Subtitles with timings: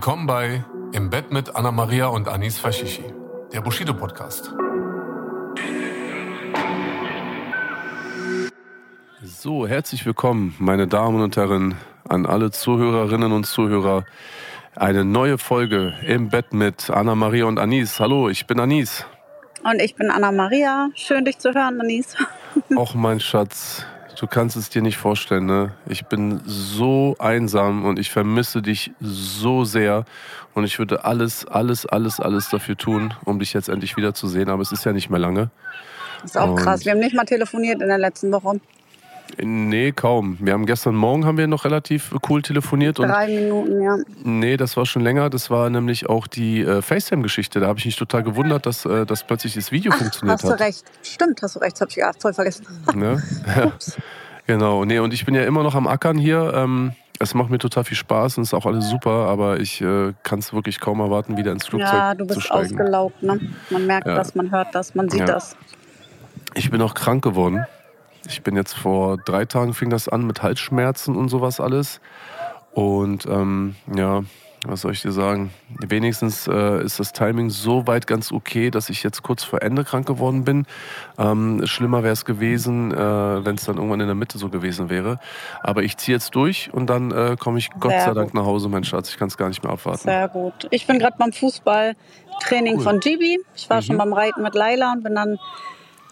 [0.00, 3.04] Willkommen bei Im Bett mit Anna Maria und Anis Fashishi,
[3.52, 4.50] der Bushido Podcast.
[9.22, 11.74] So, herzlich willkommen, meine Damen und Herren,
[12.08, 14.06] an alle Zuhörerinnen und Zuhörer.
[14.74, 18.00] Eine neue Folge im Bett mit Anna Maria und Anis.
[18.00, 19.04] Hallo, ich bin Anis.
[19.70, 20.88] Und ich bin Anna Maria.
[20.94, 22.16] Schön, dich zu hören, Anis.
[22.74, 23.84] Och, mein Schatz,
[24.20, 25.72] du kannst es dir nicht vorstellen, ne?
[25.88, 30.04] Ich bin so einsam und ich vermisse dich so sehr.
[30.52, 34.50] Und ich würde alles, alles, alles, alles dafür tun, um dich jetzt endlich wiederzusehen.
[34.50, 35.50] Aber es ist ja nicht mehr lange.
[36.22, 36.84] Das ist auch Und- krass.
[36.84, 38.60] Wir haben nicht mal telefoniert in der letzten Woche.
[39.38, 40.36] Nee, kaum.
[40.40, 43.96] Wir haben gestern Morgen haben wir noch relativ cool telefoniert und Drei Minuten, ja.
[44.24, 45.30] Nee, das war schon länger.
[45.30, 47.60] Das war nämlich auch die äh, FaceTime-Geschichte.
[47.60, 50.52] Da habe ich mich total gewundert, dass, äh, dass plötzlich das Video funktioniert Hast du
[50.52, 50.60] hat.
[50.60, 50.84] recht.
[51.02, 51.72] Stimmt, hast du recht.
[51.74, 52.66] Das habe ich ja voll vergessen.
[52.94, 53.22] Ne?
[53.56, 53.72] Ja.
[54.46, 54.84] genau.
[54.84, 56.52] Nee, und ich bin ja immer noch am Ackern hier.
[56.54, 60.12] Ähm, es macht mir total viel Spaß und ist auch alles super, aber ich äh,
[60.22, 62.80] kann es wirklich kaum erwarten, wieder ins Flugzeug Ja, du zu bist steigen.
[62.80, 63.38] ausgelaugt, ne?
[63.68, 64.14] Man merkt Ja.
[64.14, 65.26] das, man hört das, man sieht Ja.
[65.26, 65.54] das.
[66.54, 67.64] Ich bin auch krank geworden.
[68.30, 72.00] Ich bin jetzt vor drei Tagen fing das an mit Halsschmerzen und sowas alles.
[72.72, 74.22] Und ähm, ja,
[74.66, 75.50] was soll ich dir sagen?
[75.80, 79.82] Wenigstens äh, ist das Timing so weit ganz okay, dass ich jetzt kurz vor Ende
[79.84, 80.66] krank geworden bin.
[81.18, 82.96] Ähm, schlimmer wäre es gewesen, äh,
[83.44, 85.18] wenn es dann irgendwann in der Mitte so gewesen wäre.
[85.62, 88.34] Aber ich ziehe jetzt durch und dann äh, komme ich Gott Sehr sei Dank gut.
[88.34, 89.08] nach Hause, mein Schatz.
[89.10, 90.02] Ich kann es gar nicht mehr abwarten.
[90.02, 90.68] Sehr gut.
[90.70, 92.82] Ich bin gerade beim Fußballtraining Cool.
[92.84, 93.40] von Gibi.
[93.56, 93.82] Ich war Mhm.
[93.82, 95.38] schon beim Reiten mit Laila und bin dann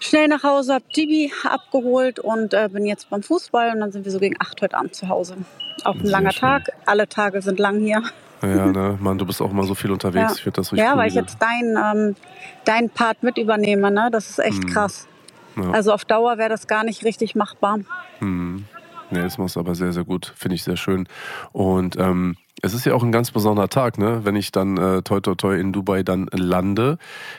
[0.01, 4.05] schnell nach Hause, hab Gibi abgeholt und äh, bin jetzt beim Fußball und dann sind
[4.05, 5.37] wir so gegen acht heute Abend zu Hause.
[5.85, 6.41] Auch ein Sehr langer schön.
[6.41, 6.71] Tag.
[6.87, 8.03] Alle Tage sind lang hier.
[8.43, 10.41] Ja, ne, Mann, du bist auch mal so viel unterwegs.
[10.41, 10.47] Ja.
[10.47, 10.99] Ich das richtig Ja, cool.
[10.99, 12.17] weil ich jetzt deinen ähm,
[12.65, 13.91] dein Part mit übernehme.
[13.91, 14.09] Ne?
[14.13, 14.69] Das ist echt Mhm.
[14.69, 15.09] krass.
[15.57, 15.71] Ja.
[15.73, 17.81] Also auf Dauer wäre das gar nicht richtig machbar.
[18.21, 18.65] Hm.
[19.11, 20.33] Nee, das machst du aber sehr, sehr gut.
[20.37, 21.09] Finde ich sehr schön.
[21.53, 24.21] Und ähm, es ist ja auch ein ganz besonderer Tag, ne?
[24.25, 26.99] Wenn ich dann äh, toi toi toi in Dubai dann lande,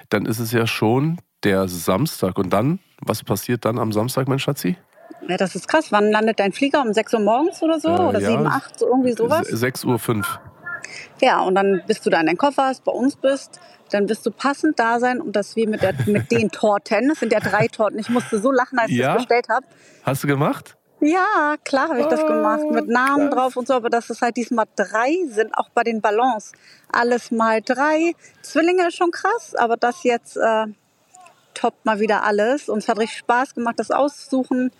[0.09, 2.37] dann ist es ja schon der Samstag.
[2.37, 4.77] Und dann, was passiert dann am Samstag, mein Schatzi?
[5.27, 5.91] Ja, das ist krass.
[5.91, 6.81] Wann landet dein Flieger?
[6.81, 7.89] Um 6 Uhr morgens oder so?
[7.89, 8.29] Äh, oder ja.
[8.31, 9.47] 7, 8, so irgendwie sowas?
[9.47, 9.99] Se- 6 Uhr.
[9.99, 10.39] fünf.
[11.21, 13.59] Ja, und dann bist du da in deinen Koffer, hast, bei uns bist,
[13.91, 17.11] dann wirst du passend da sein und das wie mit, der, mit den Torten.
[17.11, 17.99] Es sind ja drei Torten.
[17.99, 19.13] Ich musste so lachen, als ich Ja?
[19.13, 19.65] das bestellt habe.
[20.03, 20.75] Hast du gemacht?
[21.01, 22.63] Ja, klar habe ich das Oh, gemacht.
[22.71, 23.39] Mit Namen krass.
[23.39, 23.73] drauf und so.
[23.75, 26.51] Aber dass es halt diesmal drei sind, auch bei den Ballons.
[26.91, 28.13] Alles mal drei.
[28.41, 30.65] Zwillinge ist schon krass, aber das jetzt äh,
[31.59, 32.69] toppt mal wieder alles.
[32.69, 34.71] Und es hat richtig Spaß gemacht, das auszusuchen.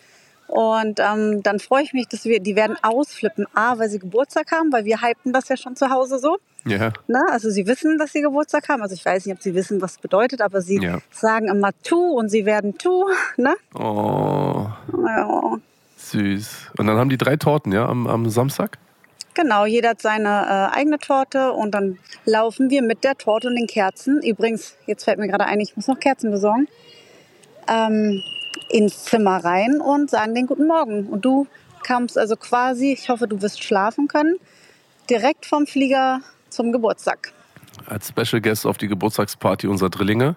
[0.48, 3.46] Und ähm, dann freue ich mich, dass wir, die werden ausflippen.
[3.54, 6.38] A, weil sie Geburtstag haben, weil wir hypen das ja schon zu Hause so.
[6.66, 6.92] Ja.
[7.08, 7.24] Ne?
[7.32, 8.82] Also sie wissen, dass sie Geburtstag haben.
[8.82, 11.00] Also ich weiß nicht, ob sie wissen, was es bedeutet, aber sie Ja.
[11.12, 13.06] sagen immer tu und sie werden tu.
[13.38, 13.56] Ne?
[13.76, 14.68] Oh,
[15.06, 15.58] Ja.
[15.98, 16.50] süß.
[16.78, 18.78] Und dann haben die drei Torten, ja, am, am Samstag?
[19.42, 23.56] Genau, jeder hat seine äh, eigene Torte und dann laufen wir mit der Torte und
[23.56, 24.22] den Kerzen.
[24.22, 26.68] Übrigens, jetzt fällt mir gerade ein, ich muss noch Kerzen besorgen.
[27.70, 28.22] Ähm,
[28.68, 31.08] ins Zimmer rein und sagen den guten Morgen.
[31.08, 31.48] Und du
[31.84, 34.36] kamst also quasi, ich hoffe, du wirst schlafen können,
[35.10, 37.32] direkt vom Flieger zum Geburtstag.
[37.86, 40.36] Als Special Guest auf die Geburtstagsparty unserer Drillinge.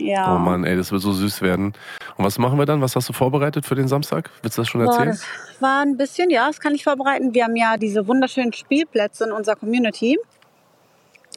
[0.00, 0.34] Ja.
[0.34, 1.74] Oh Mann, ey, das wird so süß werden.
[2.16, 2.80] Und was machen wir dann?
[2.80, 4.30] Was hast du vorbereitet für den Samstag?
[4.42, 5.10] Willst du das schon Boah, erzählen?
[5.10, 5.24] das
[5.60, 7.34] war ein bisschen, ja, das kann ich vorbereiten.
[7.34, 10.18] Wir haben ja diese wunderschönen Spielplätze in unserer Community.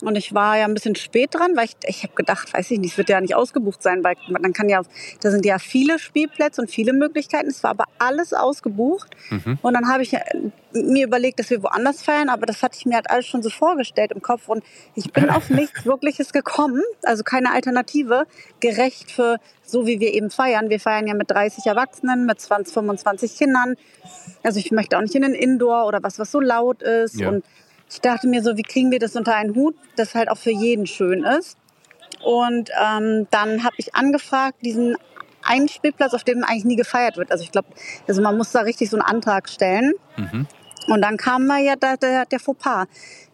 [0.03, 2.79] Und ich war ja ein bisschen spät dran, weil ich, ich habe gedacht, weiß ich
[2.79, 4.81] nicht, es wird ja nicht ausgebucht sein, weil man kann ja,
[5.21, 7.49] da sind ja viele Spielplätze und viele Möglichkeiten.
[7.49, 9.15] Es war aber alles ausgebucht.
[9.29, 9.59] Mhm.
[9.61, 10.21] Und dann habe ich äh,
[10.73, 13.49] mir überlegt, dass wir woanders feiern, aber das hatte ich mir halt alles schon so
[13.49, 14.47] vorgestellt im Kopf.
[14.47, 14.63] Und
[14.95, 18.25] ich bin auf nichts Wirkliches gekommen, also keine Alternative,
[18.59, 20.69] gerecht für so wie wir eben feiern.
[20.69, 23.75] Wir feiern ja mit 30 Erwachsenen, mit 20, 25 Kindern.
[24.43, 27.19] Also ich möchte auch nicht in den Indoor oder was, was so laut ist.
[27.19, 27.29] Ja.
[27.29, 27.45] Und
[27.93, 30.51] ich dachte mir so, wie kriegen wir das unter einen Hut, das halt auch für
[30.51, 31.57] jeden schön ist.
[32.23, 34.95] Und ähm, dann habe ich angefragt, diesen
[35.43, 37.31] einen Spielplatz, auf dem eigentlich nie gefeiert wird.
[37.31, 37.67] Also ich glaube,
[38.07, 39.93] also man muss da richtig so einen Antrag stellen.
[40.17, 40.47] Mhm.
[40.87, 42.87] Und dann kam mal ja der, der, der Fauxpas.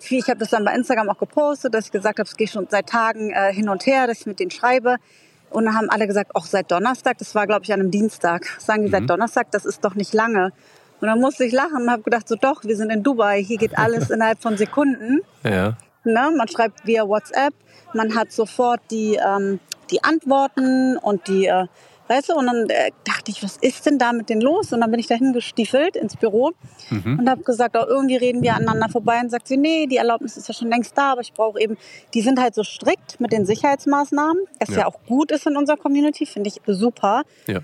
[0.09, 2.67] Ich habe das dann bei Instagram auch gepostet, dass ich gesagt habe, es geht schon
[2.69, 4.97] seit Tagen äh, hin und her, dass ich mit denen schreibe.
[5.49, 8.45] Und dann haben alle gesagt, auch seit Donnerstag, das war glaube ich an einem Dienstag,
[8.59, 8.93] sagen die Mhm.
[8.93, 10.51] seit Donnerstag, das ist doch nicht lange.
[11.01, 13.57] Und dann musste ich lachen und habe gedacht, so doch, wir sind in Dubai, hier
[13.57, 15.21] geht alles innerhalb von Sekunden.
[15.43, 15.77] Ja.
[16.03, 16.31] Ne?
[16.35, 17.53] Man schreibt via WhatsApp,
[17.93, 19.59] man hat sofort die, ähm,
[19.91, 21.65] die Antworten und die, äh,
[22.07, 24.73] weißt du, und dann äh, dachte ich, was ist denn da mit denen los?
[24.73, 26.51] Und dann bin ich dahin gestiefelt ins Büro
[27.17, 29.19] und habe gesagt, oh, irgendwie reden wir aneinander vorbei.
[29.21, 31.77] Und sagt sie, nee, die Erlaubnis ist ja schon längst da, aber ich brauche eben,
[32.13, 34.87] die sind halt so strikt mit den Sicherheitsmaßnahmen, was ja, Ja.
[34.87, 37.23] auch gut ist in unserer Community, finde ich super.
[37.47, 37.59] Ja.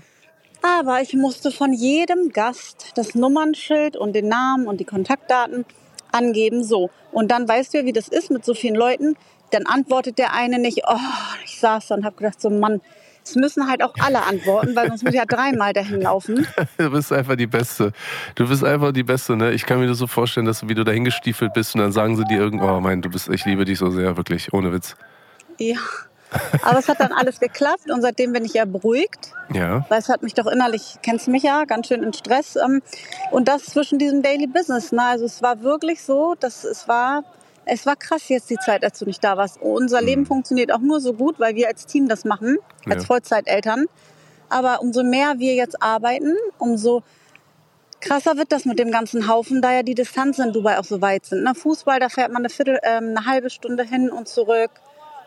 [0.78, 5.64] Aber ich musste von jedem Gast das Nummernschild und den Namen und die Kontaktdaten
[6.12, 6.64] angeben.
[6.64, 6.90] So.
[7.12, 9.16] Und dann weißt du ja, wie das ist mit so vielen Leuten.
[9.50, 10.82] Dann antwortet der eine nicht.
[10.88, 10.96] Oh,
[11.44, 12.80] ich saß da und habe gedacht, so Mann,
[13.22, 16.46] es müssen halt auch alle antworten, weil sonst muss ich ja dreimal dahin laufen.
[16.78, 17.92] Du bist einfach die Beste.
[18.34, 19.52] Du bist einfach die Beste, ne?
[19.52, 21.92] Ich kann mir das so vorstellen, dass du, wie du dahin gestiefelt bist und dann
[21.92, 24.72] sagen sie dir irgendwann, oh mein, du bist, ich liebe dich so sehr, wirklich, ohne
[24.72, 24.96] Witz.
[25.58, 25.78] Ja.
[26.62, 29.32] Aber es hat dann alles geklappt und seitdem bin ich ja beruhigt.
[29.52, 29.86] Ja.
[29.88, 32.56] Weil es hat mich doch innerlich, kennst du mich ja, ganz schön in Stress.
[32.56, 32.82] ähm,
[33.30, 34.92] Und das zwischen diesem Daily Business.
[34.92, 35.02] Ne?
[35.02, 37.22] Also es war wirklich so, dass es war,
[37.64, 39.60] es war krass jetzt die Zeit, als du nicht da warst.
[39.60, 42.58] Unser Leben funktioniert auch nur so gut, weil wir als Team das machen,
[42.88, 43.06] als Ja.
[43.06, 43.86] Vollzeiteltern.
[44.48, 47.02] Aber umso mehr wir jetzt arbeiten, umso
[48.00, 51.00] krasser wird das mit dem ganzen Haufen, da ja die Distanzen in Dubai auch so
[51.00, 51.42] weit sind.
[51.44, 51.54] Ne?
[51.54, 54.70] Fußball, da fährt man eine, Viertel, ähm, eine halbe Stunde hin und zurück.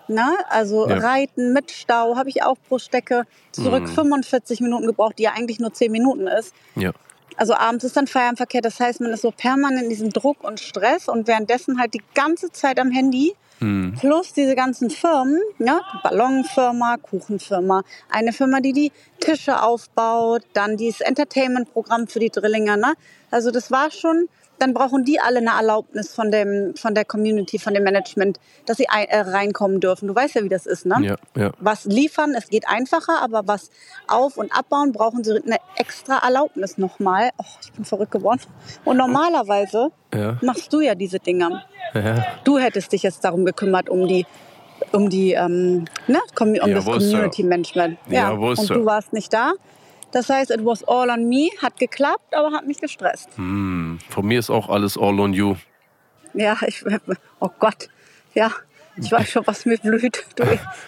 [0.10, 0.28] Ne?
[0.50, 0.98] Also Ja.
[0.98, 5.60] Reiten mit Stau habe ich auch pro Strecke zurück 45 Minuten gebraucht, die ja eigentlich
[5.60, 6.54] nur 10 Minuten ist.
[6.76, 6.92] Ja.
[7.38, 10.60] Also abends ist dann Feierabendverkehr, das heißt, man ist so permanent in diesem Druck und
[10.60, 13.34] Stress und währenddessen halt die ganze Zeit am Handy.
[13.60, 13.96] Hm.
[14.00, 15.82] Plus diese ganzen Firmen, ne?
[16.04, 22.78] Ballonfirma, Kuchenfirma, eine Firma, die die Tische aufbaut, dann dieses Entertainment-Programm für die Drillinger.
[22.78, 22.94] Ne?
[23.32, 24.30] Also das war schon,
[24.60, 28.78] dann brauchen die alle eine Erlaubnis von, dem, von der Community, von dem Management, dass
[28.78, 30.08] sie ein, äh, reinkommen dürfen.
[30.08, 30.98] Du weißt ja, wie das ist, ne?
[31.02, 31.52] Ja, ja.
[31.60, 33.72] Was liefern, es geht einfacher, aber was
[34.08, 37.30] auf- und abbauen, brauchen sie eine extra Erlaubnis nochmal.
[37.38, 38.42] Oh, ich bin verrückt geworden.
[38.86, 40.38] Und normalerweise Ja.
[40.42, 41.64] machst du ja diese Dinge.
[41.94, 42.26] Ja.
[42.44, 44.26] Du hättest dich jetzt darum gekümmert, um die,
[44.92, 46.86] um die, ähm, ne, um Ja, das?
[46.86, 47.98] Community Management.
[48.10, 49.54] Ja, ist und du warst nicht da.
[50.12, 53.30] Das heißt, it was all on me, hat geklappt, aber hat mich gestresst.
[53.36, 54.00] Hm.
[54.10, 55.56] Von mir ist auch alles all on you.
[56.34, 56.84] Ja, ich,
[57.40, 57.90] oh Gott,
[58.34, 58.52] ja,
[58.98, 60.44] ich weiß schon, was mir blüht, du,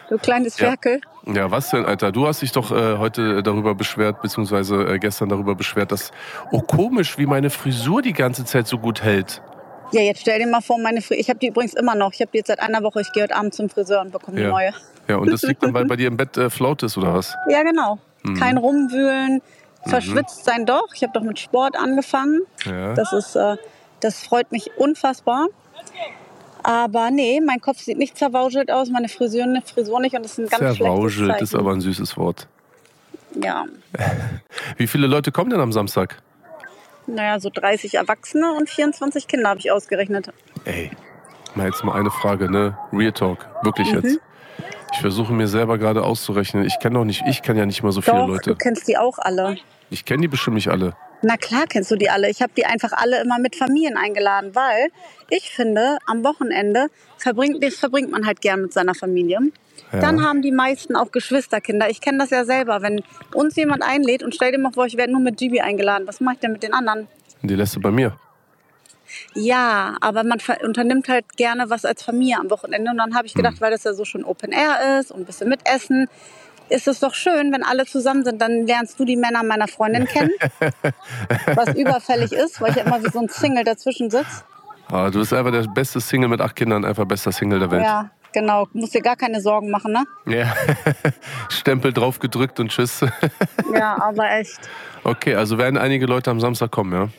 [0.10, 0.68] du kleines Ja.
[0.68, 1.02] Ferkel.
[1.26, 2.12] Ja, was denn, Alter?
[2.12, 6.12] Du hast dich doch äh, heute darüber beschwert, beziehungsweise äh, gestern darüber beschwert, dass,
[6.52, 9.42] oh komisch, wie meine Frisur die ganze Zeit so gut hält.
[9.92, 12.22] Ja, jetzt stell dir mal vor, meine Frisur, ich habe die übrigens immer noch, ich
[12.22, 14.46] habe die jetzt seit einer Woche, ich gehe heute Abend zum Friseur und bekomme eine
[14.48, 14.52] Ja.
[14.52, 14.74] neue.
[15.08, 17.36] Ja, und das liegt dann, weil bei dir im Bett äh, flaut ist, oder was?
[17.50, 18.00] Ja, genau.
[18.24, 18.36] Mhm.
[18.36, 19.42] Kein Rumwühlen,
[19.88, 20.88] verschwitzt sein doch.
[20.94, 22.42] Ich habe doch mit Sport angefangen.
[22.66, 22.94] Ja.
[22.94, 23.58] Das ist, äh,
[24.00, 25.48] das freut mich unfassbar.
[26.64, 30.40] Aber nee, mein Kopf sieht nicht zerwauschelt aus, meine Frisur, Frisur nicht und das ist
[30.54, 32.48] ein ganz Zerwauschelt ist aber ein süßes Wort.
[33.42, 33.66] Ja,
[34.78, 36.22] Wie viele Leute kommen denn am Samstag?
[37.08, 40.30] naja, so 30 Erwachsene und 24 Kinder habe ich ausgerechnet.
[40.66, 40.92] Ey,
[41.56, 42.78] mal jetzt mal eine Frage, ne?
[42.94, 44.02] Real Talk, wirklich Mhm.
[44.02, 44.20] jetzt.
[44.94, 46.66] Ich versuche mir selber gerade auszurechnen.
[46.66, 48.52] Ich kenne doch nicht, ich kenne ja nicht mal so viele Doch, Leute.
[48.52, 49.58] du kennst die auch alle.
[49.90, 50.94] Ich kenne die bestimmt nicht alle.
[51.22, 52.30] Na klar kennst du die alle.
[52.30, 54.90] Ich habe die einfach alle immer mit Familien eingeladen, weil
[55.30, 59.40] ich finde, am Wochenende verbringt, das verbringt man halt gern mit seiner Familie.
[59.92, 60.00] Ja.
[60.00, 61.90] Dann haben die meisten auch Geschwisterkinder.
[61.90, 62.82] Ich kenne das ja selber.
[62.82, 63.02] Wenn
[63.34, 66.22] uns jemand einlädt und stell dir mal vor, ich werde nur mit Gibi eingeladen, was
[66.22, 67.08] mache ich denn mit den anderen?
[67.42, 68.16] Die lässt du bei mir.
[69.34, 72.92] Ja, aber man unternimmt halt gerne was als Familie am Wochenende.
[72.92, 75.26] Und dann habe ich gedacht, weil das ja so schon Open Air ist und ein
[75.26, 76.08] bisschen mit Essen,
[76.70, 78.42] ist es doch schön, wenn alle zusammen sind.
[78.42, 80.32] Dann lernst du die Männer meiner Freundin kennen,
[81.56, 84.44] was überfällig ist, weil ich ja immer wie so ein Single dazwischen sitze.
[84.90, 87.84] Ah, du bist einfach der beste Single mit acht Kindern, einfach bester Single der Welt.
[87.84, 88.68] Ja, genau.
[88.74, 90.04] Musst dir gar keine Sorgen machen, ne?
[90.26, 90.54] Ja.
[91.50, 93.06] Stempel drauf gedrückt und tschüss.
[93.74, 94.60] Ja, aber echt.
[95.04, 97.10] Okay, also werden einige Leute am Samstag kommen, ja?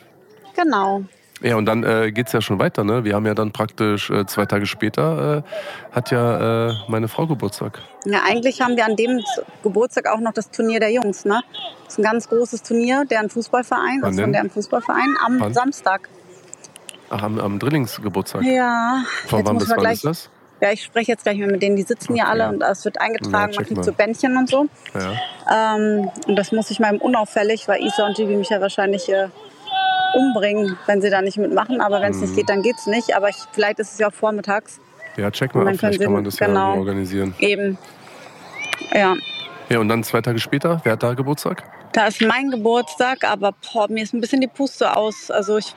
[0.55, 1.03] Genau.
[1.43, 3.03] Ja, und dann äh, geht's ja schon weiter, ne?
[3.03, 7.27] Wir haben ja dann praktisch äh, zwei Tage später äh, hat ja äh, meine Frau
[7.27, 7.79] Geburtstag.
[8.05, 9.21] Ja, eigentlich haben wir an dem
[9.61, 11.41] Geburtstag auch noch das Turnier der Jungs, ne?
[11.83, 15.53] Das ist ein ganz großes Turnier, deren Fußballverein, Wann also von deren Fußballverein am Wann?
[15.53, 16.07] Samstag.
[17.09, 18.43] Ach, am, am Drillingsgeburtstag.
[18.43, 19.93] Ja, Von jetzt wann bis wann gleich.
[19.95, 20.29] ist das?
[20.61, 21.75] Ja, ich spreche jetzt gleich mal mit denen.
[21.75, 22.31] Die sitzen hier Okay.
[22.31, 23.83] alle und es wird Ja, eingetragen, check man kriegt mal.
[23.83, 24.65] so Bändchen und so.
[24.93, 25.75] Ja.
[25.75, 29.27] Ähm, und das muss ich mal unauffällig, weil Isa und Gibi mich ja wahrscheinlich äh,
[30.13, 31.81] umbringen, wenn sie da nicht mitmachen.
[31.81, 32.23] Aber wenn es Mhm.
[32.23, 33.15] nicht geht, dann geht's nicht.
[33.15, 34.79] Aber ich, vielleicht ist es ja auch vormittags.
[35.17, 36.77] ja, check mal dann ab, vielleicht kann man das ja genau.
[36.77, 37.35] organisieren.
[37.39, 37.77] Eben.
[38.93, 39.15] Ja.
[39.69, 41.63] Ja, und dann zwei Tage später, wer hat da Geburtstag?
[41.93, 45.29] Da ist mein Geburtstag, aber boah, mir ist ein bisschen die Puste aus.
[45.31, 45.73] Also ich,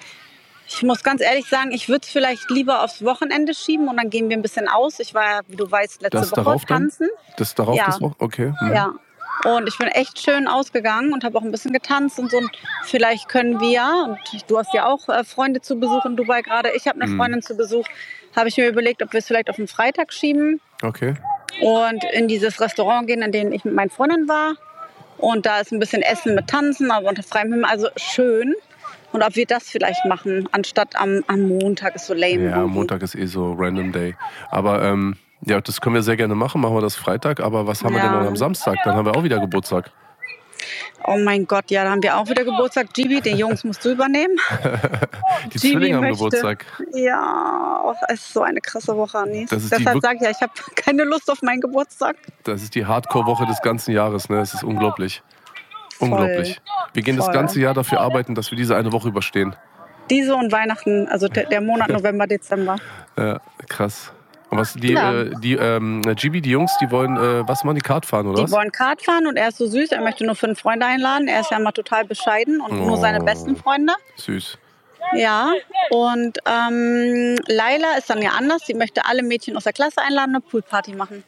[0.66, 4.10] ich muss ganz ehrlich sagen, ich würde es vielleicht lieber aufs Wochenende schieben und dann
[4.10, 4.98] gehen wir ein bisschen aus.
[4.98, 6.82] Ich war ja, wie du weißt, letzte Das Woche darauf dann?
[6.84, 7.08] tanzen.
[7.36, 7.86] Das darauf Ja.
[7.86, 8.14] das Woche?
[8.18, 8.52] Okay.
[8.60, 8.72] Mhm.
[8.74, 8.92] Ja.
[9.46, 12.38] Und ich bin echt schön ausgegangen und habe auch ein bisschen getanzt und so.
[12.38, 12.50] Und
[12.84, 16.70] vielleicht können wir, und du hast ja auch äh, Freunde zu Besuch in Dubai gerade,
[16.74, 17.16] ich habe eine Mhm.
[17.16, 17.86] Freundin zu Besuch,
[18.34, 21.14] habe ich mir überlegt, ob wir es vielleicht auf den Freitag schieben Okay.
[21.62, 24.54] und in dieses Restaurant gehen, in dem ich mit meinen Freundinnen war.
[25.18, 28.54] Und da ist ein bisschen Essen mit Tanzen, aber unter freiem Himmel, also schön.
[29.12, 32.50] Und ob wir das vielleicht machen, anstatt am, am Montag ist so lame.
[32.50, 32.74] Ja, irgendwie.
[32.74, 34.14] Montag ist eh so Random Day.
[34.50, 36.60] Aber ähm, ja, das können wir sehr gerne machen.
[36.60, 37.40] Machen wir das Freitag.
[37.40, 38.08] Aber was haben wir Ja.
[38.08, 38.76] denn dann am Samstag?
[38.84, 39.90] Dann haben wir auch wieder Geburtstag.
[41.08, 42.92] Oh mein Gott, ja, da haben wir auch wieder Geburtstag.
[42.92, 44.36] Gibi, den Jungs musst du übernehmen.
[45.44, 46.64] Die Gibi Zwillinge haben möchte- Geburtstag.
[46.94, 49.50] Ja, oh, es ist so eine krasse Woche, Anis.
[49.50, 52.16] Das Deshalb sage ich ja, ich habe keine Lust auf meinen Geburtstag.
[52.42, 54.28] Das ist die Hardcore-Woche des ganzen Jahres.
[54.28, 54.40] Ne?
[54.40, 55.22] Es ist unglaublich.
[56.00, 56.60] Unglaublich.
[56.92, 57.34] Wir gehen das Voll.
[57.34, 59.54] ganze Jahr dafür arbeiten, dass wir diese eine Woche überstehen.
[60.10, 62.76] Diese und Weihnachten, also der, der Monat November, Dezember.
[63.16, 64.12] Ja, krass.
[64.56, 65.12] Und was die, Ja.
[65.12, 68.38] äh, die ähm, Gibi, die Jungs, die wollen äh, was machen, die Kart fahren, oder
[68.38, 68.50] Die was?
[68.52, 71.28] wollen Kart fahren und er ist so süß, er möchte nur fünf Freunde einladen.
[71.28, 73.24] Er ist ja immer total bescheiden und nur seine Oh.
[73.24, 73.92] besten Freunde.
[74.16, 74.58] Süß.
[75.14, 75.52] Ja,
[75.90, 78.62] und ähm, Laila ist dann ja anders.
[78.66, 81.22] Sie möchte alle Mädchen aus der Klasse einladen, eine Poolparty machen.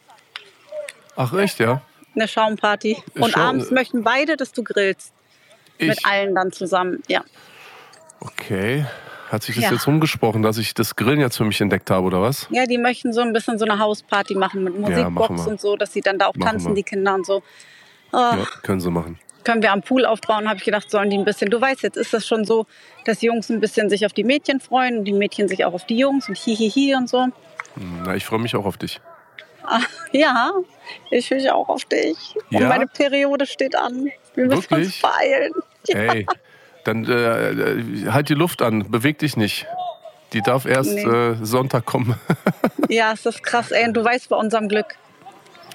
[1.15, 1.81] Ach echt, ja?
[2.15, 2.97] Eine Schaumparty.
[3.15, 5.13] Und Schaum- abends möchten beide, dass du grillst.
[5.77, 5.87] Ich.
[5.87, 7.01] Mit allen dann zusammen.
[7.07, 7.23] Ja.
[8.19, 8.85] Okay.
[9.29, 9.71] Hat sich das Ja.
[9.71, 12.47] jetzt rumgesprochen, dass ich das Grillen jetzt für mich entdeckt habe, oder was?
[12.49, 15.51] ja, die möchten so ein bisschen so eine Hausparty machen mit Musikbox wir.
[15.51, 16.75] und so, dass sie dann da auch Machen tanzen, wir.
[16.75, 17.43] die Kinder und so.
[18.11, 19.19] Oh, Ja, können sie machen.
[19.43, 21.49] Können wir am Pool aufbauen, habe ich gedacht, sollen die ein bisschen.
[21.49, 22.65] Du weißt, jetzt ist das schon so,
[23.05, 25.85] dass Jungs ein bisschen sich auf die Mädchen freuen und die Mädchen sich auch auf
[25.85, 27.21] die Jungs und hihihi und so.
[27.23, 27.33] Hm,
[28.05, 28.99] Na, ich freue mich auch auf dich.
[30.11, 30.51] Ja,
[31.11, 32.35] ich will auch auf dich.
[32.51, 32.67] Und Ja?
[32.69, 34.09] meine Periode steht an.
[34.33, 35.01] Wir müssen uns Wirklich?
[35.01, 35.53] beeilen.
[35.89, 36.25] Ey,
[36.89, 39.65] dann äh, äh, halt die Luft an, beweg dich nicht.
[40.33, 41.03] Die darf erst Nee.
[41.03, 42.15] äh, Sonntag kommen.
[42.91, 43.87] Ja, es ist krass, ey.
[43.87, 44.95] Und du weißt bei unserem Glück.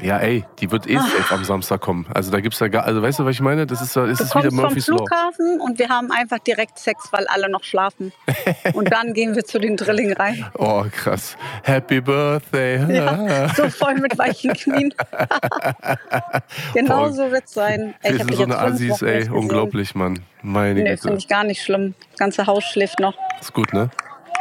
[0.00, 2.06] Ja, ey, die wird eh safe am Samstag kommen.
[2.12, 3.66] Also da gibt's ja gar, also weißt du, was ich meine?
[3.66, 4.96] Das ist, das ist wieder kommst vom Murphy's Law.
[4.98, 8.12] Flughafen und wir haben einfach direkt Sex, weil alle noch schlafen.
[8.74, 10.44] Und dann gehen wir zu den Drilling rein.
[10.58, 11.36] Oh, krass.
[11.62, 12.94] Happy Birthday.
[12.94, 14.92] Ja, so voll mit weichen Knien.
[16.74, 17.12] genau Boah.
[17.12, 17.94] so wird's sein.
[18.02, 19.28] Ey, Wir sind so eine Assis, ey.
[19.28, 20.20] Unglaublich, Mann.
[20.42, 21.02] Meine Nee, Güte.
[21.02, 21.94] finde ich gar nicht schlimm.
[22.10, 23.14] Das ganze Haus schläft noch.
[23.40, 23.90] Ist gut, ne?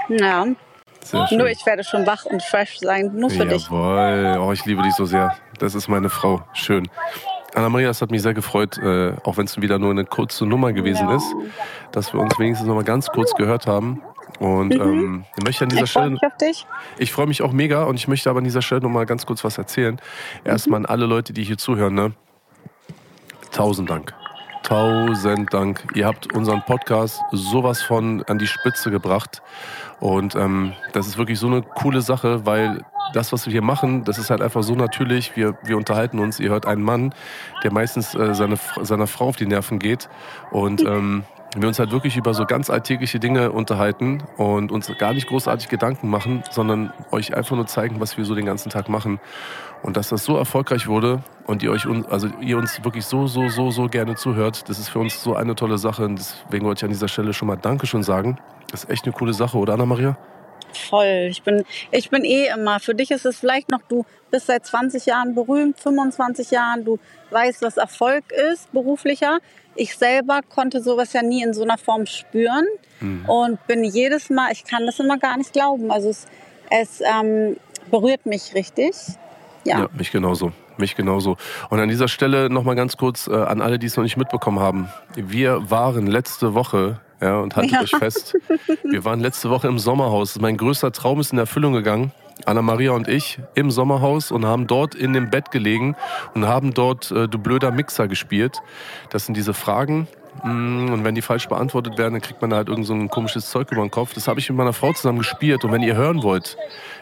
[0.09, 0.45] Ja,
[1.03, 1.37] Sehr schön.
[1.37, 3.11] nur ich werde schon wach und fresh sein.
[3.13, 3.65] Nur für dich.
[3.65, 4.37] Jawohl.
[4.39, 5.35] Oh, ich liebe dich so sehr.
[5.59, 6.41] Das ist meine Frau.
[6.53, 6.87] Schön.
[7.55, 10.73] Anna-Maria, es hat mich sehr gefreut, äh, auch wenn es wieder nur eine kurze Nummer
[10.73, 11.15] gewesen Ja.
[11.17, 11.35] ist,
[11.91, 14.01] dass wir uns wenigstens noch mal ganz kurz gehört haben.
[14.39, 15.85] Und ähm, ich möchte an dieser Mhm.
[15.85, 16.65] Ich freue Stelle, mich auf dich.
[16.97, 19.27] ich freue mich auch mega und ich möchte aber an dieser Stelle noch mal ganz
[19.27, 20.01] kurz was erzählen.
[20.43, 22.13] Erstmal an alle Leute, die hier zuhören, ne?
[23.51, 24.15] Tausend Dank.
[24.63, 25.85] Tausend Dank.
[25.93, 29.41] Ihr habt unseren Podcast sowas von an die Spitze gebracht.
[29.99, 34.03] Und ähm, das ist wirklich so eine coole Sache, weil das, was wir hier machen,
[34.05, 35.35] das ist halt einfach so natürlich.
[35.35, 36.39] Wir, wir unterhalten uns.
[36.39, 37.13] Ihr hört einen Mann,
[37.63, 40.09] der meistens äh, seine, seiner Frau auf die Nerven geht.
[40.51, 41.23] Und ähm,
[41.61, 45.69] wir uns halt wirklich über so ganz alltägliche Dinge unterhalten und uns gar nicht großartig
[45.69, 49.19] Gedanken machen, sondern euch einfach nur zeigen, was wir so den ganzen Tag machen.
[49.83, 53.49] Und dass das so erfolgreich wurde und ihr euch also ihr uns wirklich so, so,
[53.49, 56.05] so, so gerne zuhört, das ist für uns so eine tolle Sache.
[56.05, 58.37] Und deswegen wollte ich an dieser Stelle schon mal Dankeschön sagen.
[58.71, 60.17] Das ist echt eine coole Sache, oder Anna-Maria?
[60.73, 61.27] Voll.
[61.29, 62.79] Ich bin, ich bin eh immer.
[62.79, 66.99] Für dich ist es vielleicht noch, du bist seit 20 Jahren berühmt, 25 Jahren, du
[67.31, 69.39] weißt, was Erfolg ist, beruflicher.
[69.75, 72.65] Ich selber konnte sowas ja nie in so einer Form spüren
[73.27, 75.91] und bin jedes Mal, ich kann das immer gar nicht glauben.
[75.91, 76.27] Also es,
[76.69, 77.57] es ähm,
[77.89, 78.95] berührt mich richtig.
[79.65, 79.79] Ja.
[79.79, 80.51] Ja, mich genauso.
[80.77, 81.37] Mich genauso.
[81.69, 84.59] Und an dieser Stelle nochmal ganz kurz äh, an alle, die es noch nicht mitbekommen
[84.59, 84.87] haben.
[85.15, 87.81] Wir waren letzte Woche, ja, und haltet Ja.
[87.81, 88.35] euch fest,
[88.83, 90.39] wir waren letzte Woche im Sommerhaus.
[90.39, 92.11] Mein größter Traum ist in Erfüllung gegangen.
[92.45, 95.95] Anna-Maria und ich im Sommerhaus und haben dort in dem Bett gelegen
[96.33, 98.61] und haben dort äh, Du blöder Mixer gespielt.
[99.11, 100.07] Das sind diese Fragen.
[100.43, 103.07] mm, Und wenn die falsch beantwortet werden, dann kriegt man da halt irgend so ein
[103.09, 104.13] komisches Zeug über den Kopf.
[104.15, 105.63] Das habe ich mit meiner Frau zusammen gespielt.
[105.63, 106.57] Und wenn ihr hören wollt,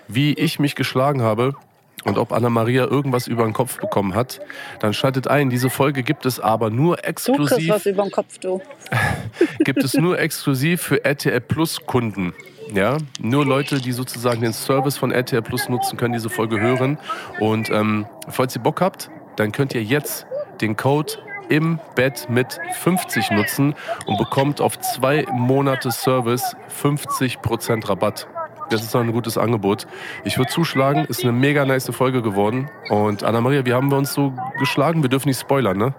[0.07, 1.53] wie ich mich geschlagen habe,
[2.03, 4.39] und ob Anna-Maria irgendwas über den Kopf bekommen hat,
[4.79, 5.49] dann schaltet ein.
[5.49, 8.61] Diese Folge gibt es aber nur Du kriegst was exklusiv, über den Kopf, du.
[9.59, 12.33] gibt es nur exklusiv für RTL Plus Kunden.
[12.73, 16.97] Ja, nur Leute, die sozusagen den Service von RTL Plus nutzen, können diese Folge hören.
[17.39, 20.25] Und ähm, falls ihr Bock habt, dann könnt ihr jetzt
[20.61, 21.13] den Code
[21.49, 28.27] im Bett mit 50 nutzen und bekommt auf zwei Monate Service 50% Rabatt.
[28.71, 29.85] Das ist doch ein gutes Angebot.
[30.23, 32.69] Ich würde zuschlagen, ist eine mega nice Folge geworden.
[32.89, 35.03] Und Anna-Maria, wie haben wir uns so geschlagen?
[35.03, 35.93] Wir dürfen nicht spoilern, ne?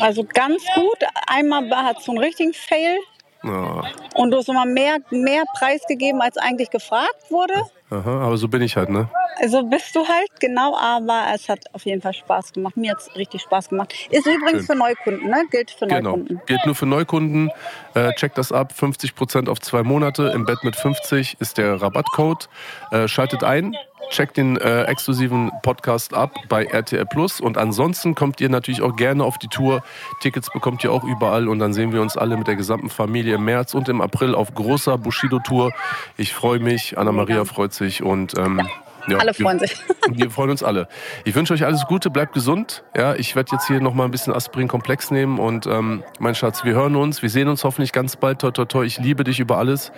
[0.00, 0.98] Also ganz gut.
[1.28, 2.96] Einmal hat es so einen richtigen Fail
[3.44, 3.82] Ja.
[4.16, 7.54] und du hast immer mehr, mehr preisgegeben, als eigentlich gefragt wurde.
[7.90, 9.08] Aha, aber so bin ich halt, ne?
[9.40, 12.76] Also bist du halt, genau, aber es hat auf jeden Fall Spaß gemacht.
[12.76, 13.92] Mir hat es richtig Spaß gemacht.
[14.10, 14.66] Ist übrigens Schön.
[14.66, 15.44] für Neukunden, ne?
[15.50, 16.10] Gilt für Genau.
[16.10, 16.40] Neukunden.
[16.46, 17.50] Gilt nur für Neukunden.
[17.94, 18.72] Äh, checkt das ab.
[18.78, 20.28] 50% auf zwei Monate.
[20.34, 22.48] Im Bett mit 50 ist der Rabattcode.
[22.92, 23.76] Äh, schaltet ein.
[24.10, 27.40] Checkt den äh, exklusiven Podcast ab bei RTL Plus.
[27.40, 29.82] Und ansonsten kommt ihr natürlich auch gerne auf die Tour.
[30.20, 31.48] Tickets bekommt ihr auch überall.
[31.48, 34.34] Und dann sehen wir uns alle mit der gesamten Familie im März und im April
[34.34, 35.72] auf großer Bushido-Tour.
[36.18, 36.98] Ich freue mich.
[36.98, 38.02] Anna-Maria freut sich.
[38.02, 38.60] Und ähm,
[39.08, 39.76] ja, Alle wir- freuen sich.
[40.10, 40.88] wir freuen uns alle.
[41.24, 42.84] Ich wünsche euch alles Gute, bleibt gesund.
[42.96, 46.64] Ja, ich werde jetzt hier noch mal ein bisschen Aspirin-Komplex nehmen und ähm, mein Schatz,
[46.64, 48.40] wir hören uns, wir sehen uns hoffentlich ganz bald.
[48.40, 48.84] Toi, toi, toi.
[48.84, 49.92] Ich liebe dich über alles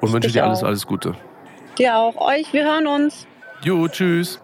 [0.00, 0.66] und wünsche dich dir alles, auch.
[0.68, 1.14] alles Gute.
[1.78, 2.16] Dir auch.
[2.16, 3.26] Euch, wir hören uns.
[3.64, 4.40] Jo, tschüss.